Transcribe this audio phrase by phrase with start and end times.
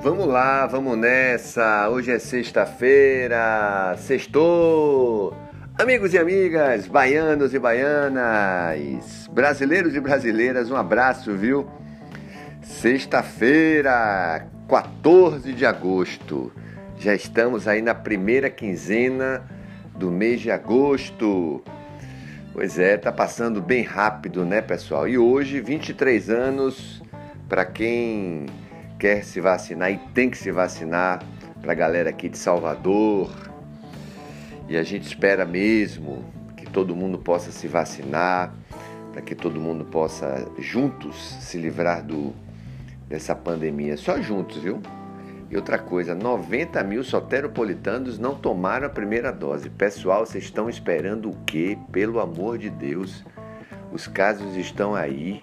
[0.00, 1.88] Vamos lá, vamos nessa.
[1.88, 5.36] Hoje é sexta-feira, sextou.
[5.76, 11.68] Amigos e amigas, baianos e baianas, brasileiros e brasileiras, um abraço, viu?
[12.62, 16.52] Sexta-feira, 14 de agosto.
[16.96, 19.42] Já estamos aí na primeira quinzena
[19.96, 21.60] do mês de agosto.
[22.52, 25.08] Pois é, tá passando bem rápido, né, pessoal?
[25.08, 27.02] E hoje, 23 anos
[27.48, 28.46] para quem
[28.98, 31.22] quer se vacinar e tem que se vacinar,
[31.60, 33.30] para a galera aqui de Salvador.
[34.68, 36.24] E a gente espera mesmo
[36.56, 38.52] que todo mundo possa se vacinar,
[39.12, 42.34] para que todo mundo possa juntos se livrar do,
[43.08, 43.96] dessa pandemia.
[43.96, 44.80] Só juntos, viu?
[45.50, 49.70] E outra coisa, 90 mil soteropolitanos não tomaram a primeira dose.
[49.70, 51.78] Pessoal, vocês estão esperando o quê?
[51.90, 53.24] Pelo amor de Deus.
[53.90, 55.40] Os casos estão aí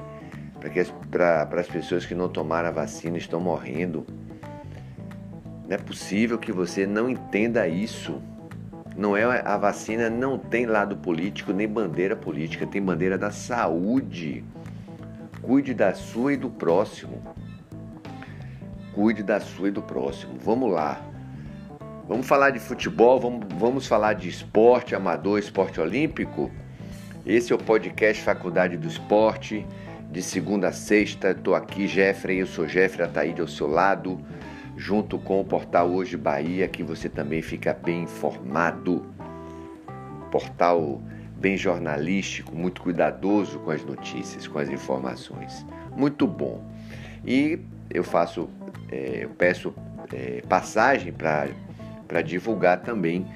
[1.12, 4.06] para as pessoas que não tomaram a vacina estão morrendo.
[5.68, 8.22] Não é possível que você não entenda isso.
[8.96, 14.44] Não é a vacina não tem lado político nem bandeira política, tem bandeira da saúde.
[15.42, 17.22] Cuide da sua e do próximo.
[18.94, 20.36] Cuide da sua e do próximo.
[20.40, 21.02] Vamos lá.
[22.08, 26.52] Vamos falar de futebol, vamos, vamos falar de esporte amador, esporte olímpico.
[27.26, 29.66] Esse é o podcast Faculdade do Esporte
[30.16, 31.32] de segunda a sexta.
[31.32, 34.18] Estou aqui, Jeffrey, eu sou Jeffrey Ataíde ao seu lado,
[34.78, 39.06] junto com o portal Hoje Bahia, que você também fica bem informado.
[40.32, 41.02] Portal
[41.36, 45.66] bem jornalístico, muito cuidadoso com as notícias, com as informações.
[45.98, 46.64] Muito bom.
[47.26, 47.60] E
[47.94, 48.50] eu faço,
[48.90, 49.74] é, eu peço
[50.14, 53.28] é, passagem para divulgar também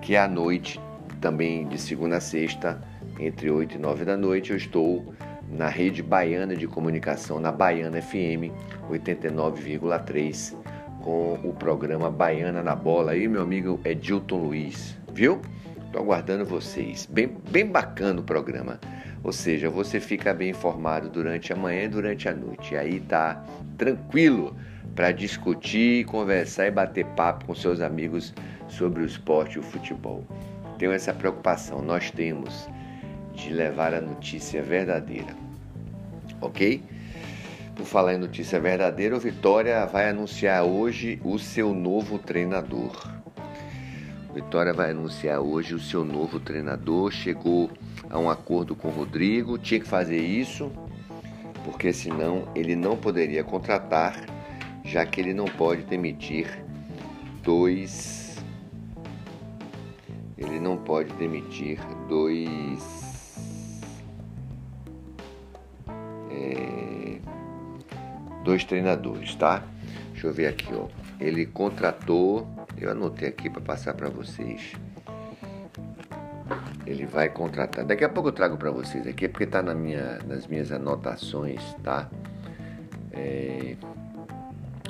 [0.00, 0.80] que à noite,
[1.20, 2.80] também de segunda a sexta,
[3.18, 5.12] entre 8 e 9 da noite, eu estou
[5.50, 8.52] na rede baiana de comunicação, na Baiana FM
[8.90, 10.54] 89,3,
[11.02, 13.12] com o programa Baiana na Bola.
[13.12, 15.40] Aí, meu amigo Edilton Luiz, viu?
[15.86, 17.06] Estou aguardando vocês.
[17.06, 18.78] Bem, bem bacana o programa.
[19.24, 22.74] Ou seja, você fica bem informado durante a manhã e durante a noite.
[22.74, 23.42] E aí tá
[23.76, 24.54] tranquilo
[24.94, 28.34] para discutir, conversar e bater papo com seus amigos
[28.68, 30.24] sobre o esporte e o futebol.
[30.78, 31.82] Tenho essa preocupação.
[31.82, 32.68] Nós temos
[33.38, 35.34] de levar a notícia verdadeira.
[36.40, 36.82] Ok?
[37.76, 43.14] Por falar em notícia verdadeira, o Vitória vai anunciar hoje o seu novo treinador.
[44.28, 47.12] O Vitória vai anunciar hoje o seu novo treinador.
[47.12, 47.70] Chegou
[48.10, 50.72] a um acordo com o Rodrigo, tinha que fazer isso,
[51.64, 54.26] porque senão ele não poderia contratar,
[54.84, 56.46] já que ele não pode demitir
[57.44, 58.36] dois.
[60.36, 61.78] Ele não pode demitir
[62.08, 63.07] dois
[68.48, 69.62] dois treinadores, tá?
[70.12, 70.88] Deixa eu ver aqui, ó.
[71.20, 72.48] Ele contratou,
[72.78, 74.72] eu anotei aqui para passar para vocês.
[76.86, 77.84] Ele vai contratar.
[77.84, 81.62] Daqui a pouco eu trago para vocês aqui, porque tá na minha, nas minhas anotações,
[81.84, 82.08] tá?
[83.12, 83.76] É,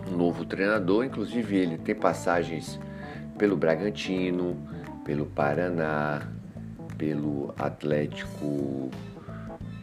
[0.08, 2.78] um novo treinador, inclusive ele tem passagens
[3.36, 4.56] pelo Bragantino,
[5.04, 6.28] pelo Paraná,
[6.97, 8.88] pelo Atlético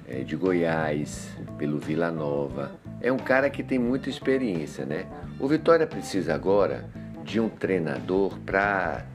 [0.07, 5.05] é, de Goiás, pelo Vila Nova é um cara que tem muita experiência, né?
[5.39, 6.85] O Vitória precisa agora
[7.23, 9.05] de um treinador para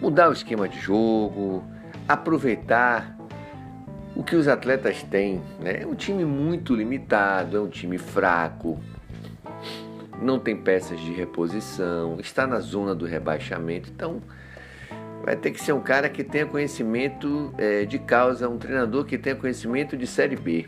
[0.00, 1.64] mudar o esquema de jogo,
[2.06, 3.16] aproveitar
[4.14, 5.42] o que os atletas têm.
[5.60, 5.82] Né?
[5.82, 8.78] É um time muito limitado, é um time fraco,
[10.20, 14.22] não tem peças de reposição, está na zona do rebaixamento, então
[15.22, 19.18] vai ter que ser um cara que tenha conhecimento é, de causa, um treinador que
[19.18, 20.66] tenha conhecimento de Série B.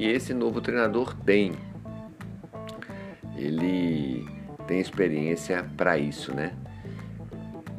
[0.00, 1.52] E esse novo treinador tem.
[3.36, 4.26] Ele
[4.66, 6.54] tem experiência para isso, né?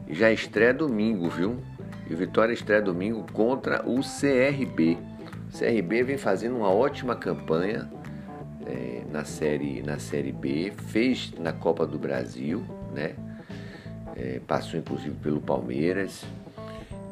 [0.08, 1.64] Já estreia domingo, viu?
[2.08, 5.00] E o Vitória estreia domingo contra o CRB.
[5.52, 7.90] O CRB vem fazendo uma ótima campanha
[8.68, 12.64] é, na, série, na Série B, fez na Copa do Brasil,
[12.94, 13.16] né?
[14.16, 16.24] É, passou inclusive pelo Palmeiras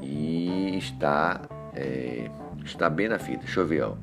[0.03, 1.41] e está,
[1.73, 2.29] é,
[2.63, 3.39] está bem na fita.
[3.39, 3.95] Deixa eu ver, ó.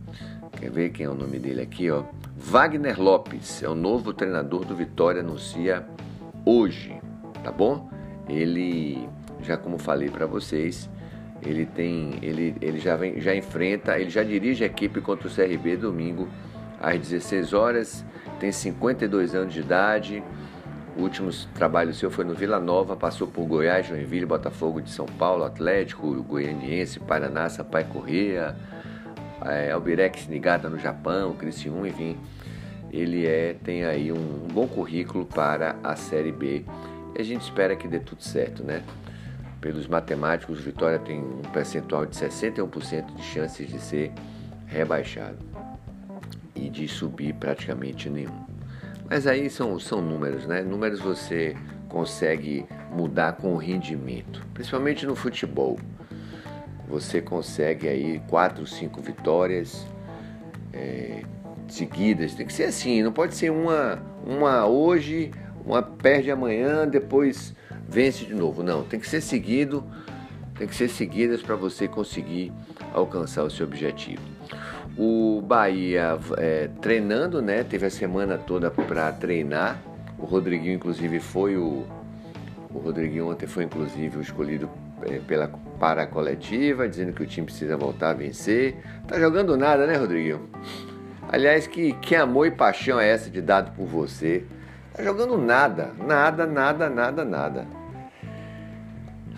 [0.56, 2.02] Quer ver quem é o nome dele aqui, ó?
[2.36, 5.86] Wagner Lopes é o novo treinador do Vitória, anuncia
[6.44, 6.98] hoje,
[7.44, 7.90] tá bom?
[8.28, 9.08] Ele,
[9.42, 10.88] já como falei para vocês,
[11.42, 15.30] ele tem, ele, ele já vem, já enfrenta, ele já dirige a equipe contra o
[15.30, 16.28] CRB domingo
[16.80, 18.04] às 16 horas,
[18.40, 20.22] tem 52 anos de idade.
[20.96, 25.04] O último trabalho seu foi no Vila Nova, passou por Goiás, Joinville, Botafogo de São
[25.04, 28.56] Paulo, Atlético, Goianiense, Paraná, Sampaio Correia,
[29.44, 32.16] é, Albirex Nigata no Japão, Criciúma, enfim.
[32.90, 36.64] ele é tem aí um, bom currículo para a Série B.
[37.14, 38.82] E a gente espera que dê tudo certo, né?
[39.60, 44.12] Pelos matemáticos, Vitória tem um percentual de 61% de chances de ser
[44.66, 45.38] rebaixado
[46.54, 48.46] e de subir praticamente nenhum.
[49.08, 50.62] Mas aí são, são números, né?
[50.62, 51.56] Números você
[51.88, 55.78] consegue mudar com o rendimento, principalmente no futebol.
[56.88, 59.86] Você consegue aí quatro, cinco vitórias,
[60.72, 61.22] é,
[61.68, 62.34] seguidas.
[62.34, 65.30] Tem que ser assim, não pode ser uma, uma hoje,
[65.64, 67.54] uma perde amanhã, depois
[67.88, 68.62] vence de novo.
[68.62, 69.84] Não, tem que ser seguido,
[70.56, 72.52] tem que ser seguidas para você conseguir
[72.92, 74.22] alcançar o seu objetivo.
[74.96, 77.62] O Bahia é, treinando, né?
[77.62, 79.78] Teve a semana toda para treinar.
[80.18, 81.84] O Rodriguinho, inclusive, foi o.
[82.72, 84.68] O Rodriguinho ontem foi, inclusive, o escolhido
[85.26, 85.48] pela
[85.78, 88.76] para a coletiva, dizendo que o time precisa voltar a vencer.
[89.06, 90.48] Tá jogando nada, né, Rodriguinho?
[91.28, 94.44] Aliás, que, que amor e paixão é essa de dado por você?
[94.94, 97.66] Tá jogando nada, nada, nada, nada, nada.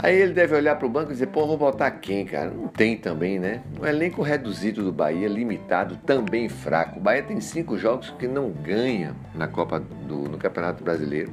[0.00, 2.50] Aí ele deve olhar para o banco e dizer, pô, vou botar quem, cara?
[2.50, 3.62] Não tem também, né?
[3.80, 7.00] Um elenco reduzido do Bahia, limitado, também fraco.
[7.00, 11.32] O Bahia tem cinco jogos que não ganha na Copa do no Campeonato Brasileiro.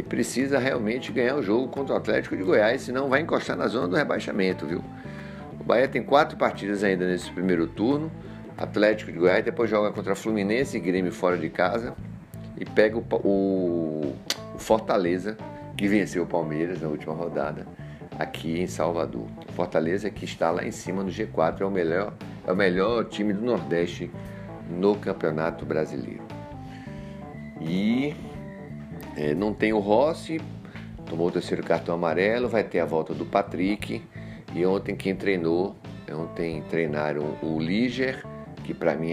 [0.00, 3.68] E precisa realmente ganhar o jogo contra o Atlético de Goiás, senão vai encostar na
[3.68, 4.82] zona do rebaixamento, viu?
[5.60, 8.10] O Bahia tem quatro partidas ainda nesse primeiro turno.
[8.56, 11.94] Atlético de Goiás, depois joga contra Fluminense e Grêmio fora de casa
[12.56, 14.16] e pega o, o,
[14.54, 15.36] o Fortaleza,
[15.76, 17.66] que venceu o Palmeiras na última rodada,
[18.18, 19.26] aqui em Salvador.
[19.54, 22.14] Fortaleza que está lá em cima no G4, é o melhor,
[22.46, 24.10] é o melhor time do Nordeste
[24.66, 26.22] no Campeonato Brasileiro.
[27.60, 28.16] E
[29.16, 30.40] é, não tem o Rossi,
[31.06, 34.02] tomou o terceiro cartão amarelo, vai ter a volta do Patrick.
[34.54, 35.76] E ontem quem treinou,
[36.10, 38.24] ontem treinaram o Liger
[38.70, 39.10] que para mim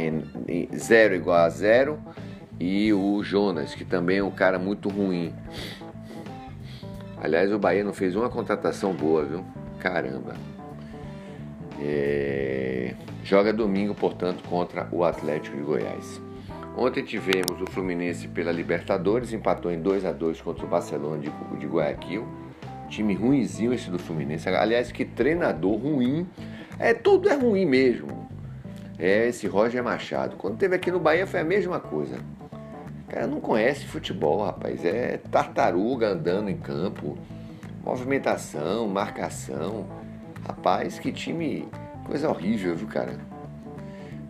[0.47, 1.99] é zero igual a zero,
[2.59, 5.33] e o Jonas, que também é um cara muito ruim.
[7.21, 9.43] Aliás, o Bahia não fez uma contratação boa, viu?
[9.79, 10.35] Caramba.
[11.81, 12.93] É...
[13.23, 16.21] Joga domingo, portanto, contra o Atlético de Goiás.
[16.77, 21.31] Ontem tivemos o Fluminense pela Libertadores, empatou em 2 a 2 contra o Barcelona de,
[21.59, 22.23] de Guayaquil.
[22.87, 24.47] Time ruimzinho esse do Fluminense.
[24.47, 26.27] Aliás, que treinador ruim.
[26.77, 28.29] É, tudo é ruim mesmo.
[28.99, 30.35] É esse Roger Machado.
[30.35, 32.19] Quando teve aqui no Bahia foi a mesma coisa.
[32.51, 34.85] O cara não conhece futebol, rapaz.
[34.85, 37.17] É tartaruga andando em campo,
[37.83, 39.87] movimentação, marcação.
[40.47, 41.67] Rapaz, que time.
[42.05, 43.17] Coisa horrível, viu, cara?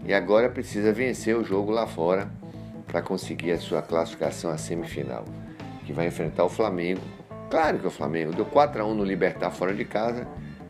[0.06, 2.30] E agora precisa vencer o jogo lá fora
[2.86, 5.26] para conseguir a sua classificação à semifinal,
[5.86, 7.02] que vai enfrentar o Flamengo.
[7.50, 10.28] Claro que é o Flamengo deu 4 a 1 no Libertar fora de casa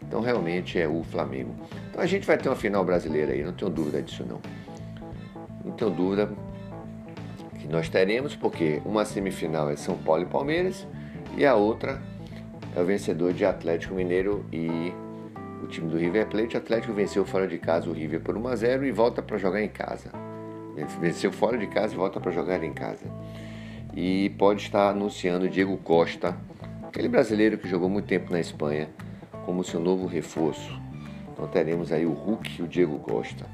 [0.07, 1.53] então realmente é o Flamengo.
[1.89, 4.39] Então a gente vai ter uma final brasileira aí, não tenho dúvida disso não.
[5.63, 6.29] Não tenho dúvida
[7.59, 10.87] que nós teremos, porque uma semifinal é São Paulo e Palmeiras
[11.35, 12.01] e a outra
[12.75, 14.93] é o vencedor de Atlético Mineiro e
[15.63, 16.55] o time do River Plate.
[16.55, 19.37] O Atlético venceu fora de casa o River por 1 a 0 e volta para
[19.37, 20.11] jogar em casa.
[20.99, 23.05] Venceu fora de casa e volta para jogar em casa.
[23.95, 26.37] E pode estar anunciando Diego Costa,
[26.83, 28.89] aquele brasileiro que jogou muito tempo na Espanha,
[29.45, 30.79] como seu novo reforço.
[31.33, 33.45] Então teremos aí o Hulk e o Diego Costa.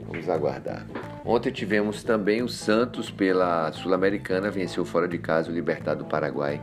[0.00, 0.86] Vamos aguardar.
[1.24, 6.62] Ontem tivemos também o Santos pela Sul-Americana, venceu fora de casa o Libertad do Paraguai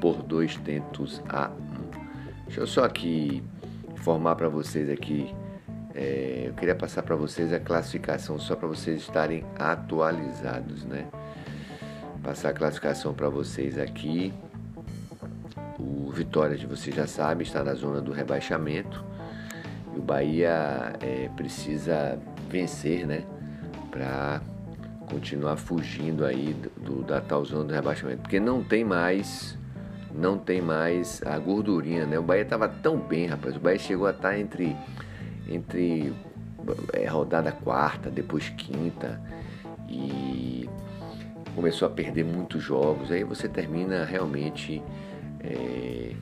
[0.00, 1.50] por dois tentos a.
[2.50, 3.44] Deixa eu só aqui
[3.92, 5.32] informar para vocês aqui.
[5.94, 11.06] É, eu queria passar para vocês a classificação só para vocês estarem atualizados, né?
[12.24, 14.34] Passar a classificação para vocês aqui.
[15.78, 19.04] O Vitória, de você já sabe, está na zona do rebaixamento.
[19.94, 23.22] E o Bahia é, precisa vencer, né?
[23.92, 24.42] Para
[25.08, 28.22] continuar fugindo aí do, da tal zona do rebaixamento.
[28.22, 29.56] Porque não tem mais,
[30.14, 32.18] não tem mais a gordurinha, né?
[32.18, 33.56] O Bahia estava tão bem, rapaz.
[33.56, 34.76] O Bahia chegou a estar tá entre,
[35.48, 36.12] entre
[36.92, 39.20] é, rodada quarta, depois quinta.
[39.88, 40.68] E
[41.54, 43.10] começou a perder muitos jogos.
[43.10, 44.82] Aí você termina realmente
[45.40, 46.14] é,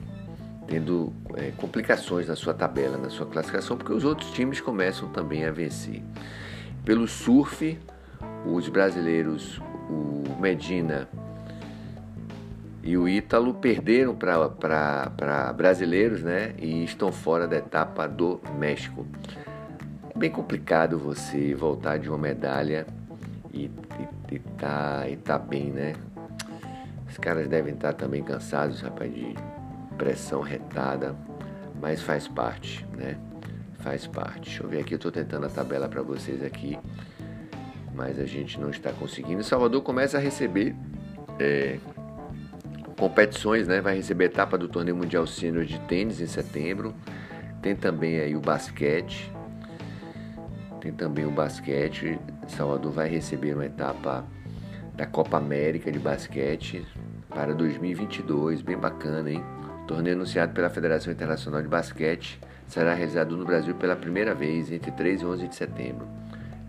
[0.67, 5.45] tendo é, complicações na sua tabela, na sua classificação, porque os outros times começam também
[5.45, 6.01] a vencer.
[6.85, 7.77] Pelo surf,
[8.45, 11.07] os brasileiros, o Medina
[12.81, 19.05] e o Ítalo perderam para brasileiros né, e estão fora da etapa do México.
[20.15, 22.87] É bem complicado você voltar de uma medalha
[23.53, 25.93] e, e, e, tá, e tá bem, né?
[27.07, 29.33] Os caras devem estar também cansados, rapaz, de
[29.97, 31.15] pressão retada,
[31.81, 33.17] mas faz parte, né?
[33.79, 34.41] Faz parte.
[34.41, 36.77] Deixa eu ver aqui, eu estou tentando a tabela para vocês aqui.
[37.93, 39.43] mas a gente não está conseguindo.
[39.43, 40.75] Salvador começa a receber
[41.37, 41.77] é,
[42.99, 43.79] competições, né?
[43.79, 46.93] Vai receber etapa do Torneio Mundial Sênior de Tênis em setembro.
[47.61, 49.31] Tem também aí o basquete.
[50.81, 52.19] Tem também o basquete.
[52.47, 54.25] Salvador vai receber uma etapa
[54.95, 56.85] da Copa América de basquete
[57.29, 59.41] para 2022, bem bacana, hein?
[59.87, 64.91] Torneio anunciado pela Federação Internacional de Basquete será realizado no Brasil pela primeira vez entre
[64.91, 66.07] 3 e 11 de setembro,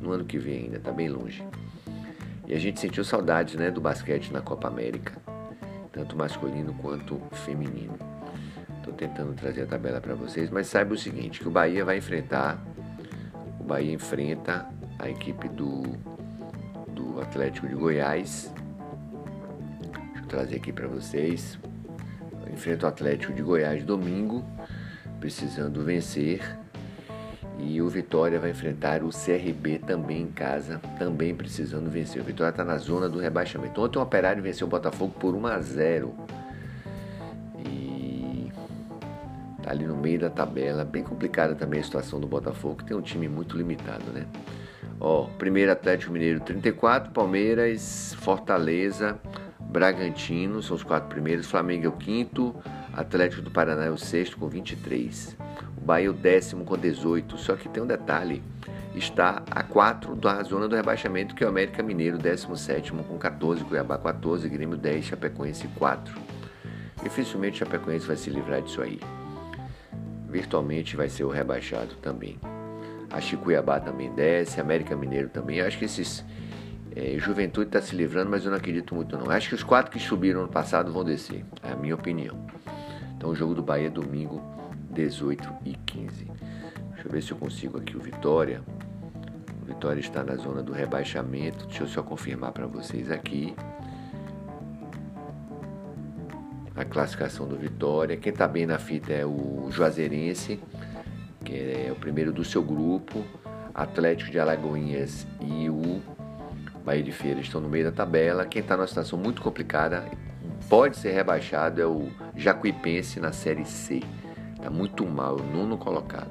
[0.00, 1.44] no ano que vem ainda, está bem longe.
[2.46, 5.12] E a gente sentiu saudades né, do basquete na Copa América,
[5.92, 7.96] tanto masculino quanto feminino.
[8.78, 11.98] Estou tentando trazer a tabela para vocês, mas saiba o seguinte, que o Bahia vai
[11.98, 12.58] enfrentar,
[13.58, 14.66] o Bahia enfrenta
[14.98, 15.82] a equipe do,
[16.88, 18.52] do Atlético de Goiás.
[20.12, 21.58] Deixa eu trazer aqui para vocês.
[22.52, 24.44] Enfrenta o Atlético de Goiás domingo,
[25.20, 26.59] precisando vencer.
[27.62, 32.22] E o Vitória vai enfrentar o CRB também em casa, também precisando vencer.
[32.22, 33.80] O Vitória está na zona do rebaixamento.
[33.80, 36.14] Ontem o Operário venceu o Botafogo por 1 a 0.
[37.58, 38.50] E
[39.62, 40.84] tá ali no meio da tabela.
[40.84, 44.26] Bem complicada também a situação do Botafogo, que tem um time muito limitado, né?
[44.98, 49.18] Ó, primeiro Atlético Mineiro 34, Palmeiras, Fortaleza,
[49.58, 52.54] Bragantino são os quatro primeiros, Flamengo é o quinto,
[52.92, 55.36] Atlético do Paraná é o sexto com 23.
[55.80, 57.38] O Bahia é o décimo com 18.
[57.38, 58.42] Só que tem um detalhe:
[58.94, 63.64] está a 4 da zona do rebaixamento, que é o América Mineiro, 17 com 14,
[63.64, 66.14] Cuiabá 14, Grêmio 10, Chapecoense 4.
[67.02, 69.00] Dificilmente Chapecoense vai se livrar disso aí.
[70.28, 72.38] Virtualmente vai ser o rebaixado também.
[73.10, 75.58] Acho que Cuiabá também desce, América Mineiro também.
[75.58, 76.24] Eu acho que esses.
[76.94, 79.30] É, Juventude está se livrando, mas eu não acredito muito não.
[79.30, 81.44] Acho que os quatro que subiram no passado vão descer.
[81.62, 82.36] É a minha opinião.
[83.16, 84.42] Então o jogo do Bahia é domingo,
[84.90, 86.24] 18 e 15.
[86.24, 88.62] Deixa eu ver se eu consigo aqui o Vitória.
[89.62, 91.66] O Vitória está na zona do rebaixamento.
[91.66, 93.54] Deixa eu só confirmar para vocês aqui.
[96.76, 98.16] A classificação do Vitória.
[98.16, 100.60] Quem está bem na fita é o Juazeirense,
[101.44, 103.24] que é o primeiro do seu grupo.
[103.74, 106.02] Atlético de Alagoinhas e o
[106.84, 108.44] Bahia de Feira estão no meio da tabela.
[108.44, 110.04] Quem está numa situação muito complicada
[110.68, 114.02] pode ser rebaixado é o Jacuipense na Série C.
[114.70, 116.30] Tá muito mal, é o nono colocado.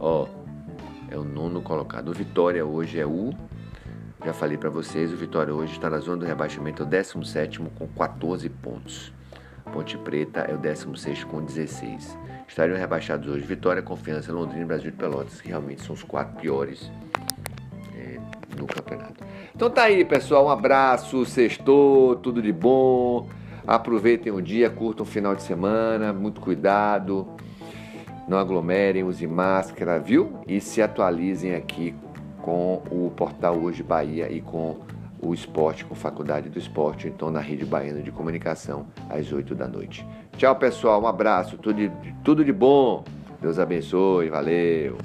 [0.00, 0.26] Ó,
[1.08, 2.08] é o nono colocado.
[2.08, 3.32] O Vitória hoje é o.
[4.24, 7.60] Já falei para vocês, o Vitória hoje está na zona do rebaixamento, é o 17
[7.60, 9.12] com 14 pontos.
[9.72, 12.18] Ponte Preta é o 16 com 16.
[12.48, 16.40] Estariam rebaixados hoje Vitória, Confiança, Londrina e Brasil de Pelotas, que realmente são os quatro
[16.40, 16.90] piores
[17.94, 18.18] é,
[18.58, 19.22] no campeonato.
[19.54, 20.46] Então tá aí, pessoal.
[20.46, 23.28] Um abraço, sextou, tudo de bom.
[23.68, 27.28] Aproveitem o dia, curtam o final de semana, muito cuidado.
[28.26, 30.40] Não aglomerem, usem máscara, viu?
[30.48, 31.94] E se atualizem aqui
[32.40, 34.78] com o portal Hoje Bahia e com
[35.20, 39.68] o esporte, com Faculdade do Esporte, então na Rede Baiana de Comunicação, às 8 da
[39.68, 40.06] noite.
[40.38, 41.02] Tchau, pessoal.
[41.02, 41.92] Um abraço, tudo de,
[42.24, 43.04] tudo de bom.
[43.38, 44.30] Deus abençoe.
[44.30, 44.96] Valeu.